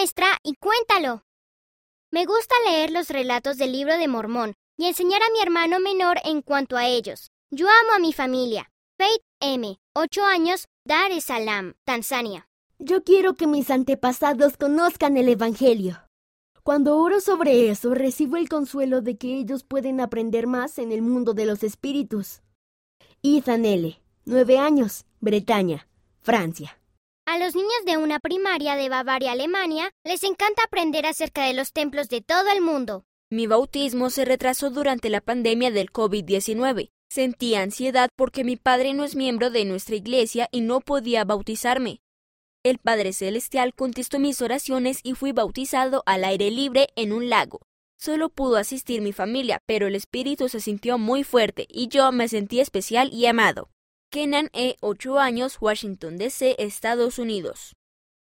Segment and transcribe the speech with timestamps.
[0.00, 1.24] muestra y cuéntalo.
[2.10, 6.16] Me gusta leer los relatos del libro de Mormón y enseñar a mi hermano menor
[6.24, 7.30] en cuanto a ellos.
[7.50, 8.70] Yo amo a mi familia.
[8.96, 12.46] Faith M., 8 años, Dar es Salaam, Tanzania.
[12.78, 15.98] Yo quiero que mis antepasados conozcan el Evangelio.
[16.62, 21.02] Cuando oro sobre eso, recibo el consuelo de que ellos pueden aprender más en el
[21.02, 22.40] mundo de los espíritus.
[23.22, 25.86] Ethan L., 9 años, Bretaña,
[26.22, 26.79] Francia.
[27.30, 31.72] A los niños de una primaria de Bavaria, Alemania, les encanta aprender acerca de los
[31.72, 33.04] templos de todo el mundo.
[33.30, 36.90] Mi bautismo se retrasó durante la pandemia del COVID-19.
[37.08, 42.00] Sentí ansiedad porque mi padre no es miembro de nuestra iglesia y no podía bautizarme.
[42.64, 47.60] El Padre Celestial contestó mis oraciones y fui bautizado al aire libre en un lago.
[47.96, 52.26] Solo pudo asistir mi familia, pero el espíritu se sintió muy fuerte y yo me
[52.26, 53.70] sentí especial y amado.
[54.10, 57.76] Kenan E., 8 años, Washington, D.C., Estados Unidos.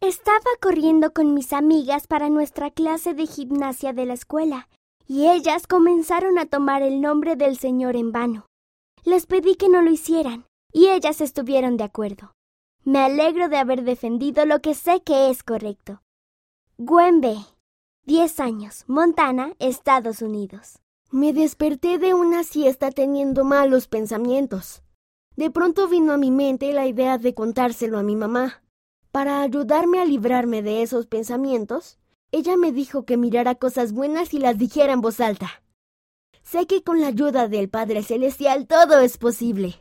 [0.00, 4.68] Estaba corriendo con mis amigas para nuestra clase de gimnasia de la escuela
[5.06, 8.46] y ellas comenzaron a tomar el nombre del Señor en vano.
[9.04, 12.32] Les pedí que no lo hicieran, y ellas estuvieron de acuerdo.
[12.82, 16.00] Me alegro de haber defendido lo que sé que es correcto.
[16.78, 17.36] Gwen B.
[18.06, 20.78] 10 años, Montana, Estados Unidos.
[21.10, 24.82] Me desperté de una siesta teniendo malos pensamientos.
[25.36, 28.62] De pronto vino a mi mente la idea de contárselo a mi mamá.
[29.12, 31.98] Para ayudarme a librarme de esos pensamientos,
[32.32, 35.62] ella me dijo que mirara cosas buenas y las dijera en voz alta.
[36.42, 39.80] Sé que con la ayuda del Padre Celestial todo es posible.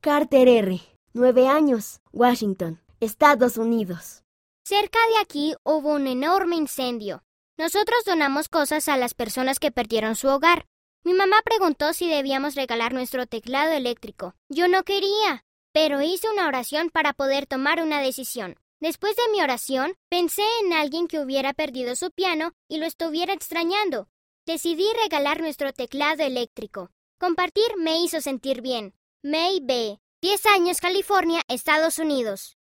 [0.00, 0.80] Carter R.,
[1.14, 4.22] nueve años, Washington, Estados Unidos.
[4.64, 7.22] Cerca de aquí hubo un enorme incendio.
[7.58, 10.66] Nosotros donamos cosas a las personas que perdieron su hogar.
[11.02, 14.34] Mi mamá preguntó si debíamos regalar nuestro teclado eléctrico.
[14.50, 18.56] Yo no quería, pero hice una oración para poder tomar una decisión.
[18.80, 23.32] Después de mi oración, pensé en alguien que hubiera perdido su piano y lo estuviera
[23.32, 24.08] extrañando.
[24.46, 26.90] Decidí regalar nuestro teclado eléctrico.
[27.18, 28.94] Compartir me hizo sentir bien.
[29.22, 29.98] May B.
[30.22, 32.58] 10 años, California, Estados Unidos.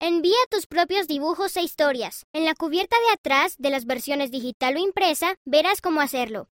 [0.00, 2.26] Envía tus propios dibujos e historias.
[2.32, 6.48] En la cubierta de atrás de las versiones digital o impresa verás cómo hacerlo.